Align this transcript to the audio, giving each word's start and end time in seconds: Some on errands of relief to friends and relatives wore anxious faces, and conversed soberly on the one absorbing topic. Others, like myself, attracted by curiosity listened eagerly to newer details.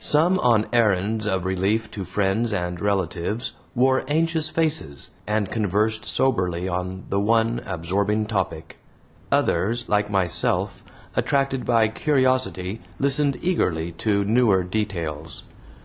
Some 0.00 0.40
on 0.40 0.66
errands 0.72 1.28
of 1.28 1.44
relief 1.44 1.92
to 1.92 2.04
friends 2.04 2.52
and 2.52 2.80
relatives 2.80 3.52
wore 3.76 4.02
anxious 4.08 4.48
faces, 4.48 5.12
and 5.28 5.48
conversed 5.48 6.04
soberly 6.04 6.68
on 6.68 7.04
the 7.08 7.20
one 7.20 7.60
absorbing 7.64 8.26
topic. 8.26 8.78
Others, 9.30 9.84
like 9.88 10.10
myself, 10.10 10.82
attracted 11.14 11.64
by 11.64 11.86
curiosity 11.86 12.82
listened 12.98 13.38
eagerly 13.42 13.92
to 13.92 14.24
newer 14.24 14.64
details. 14.64 15.44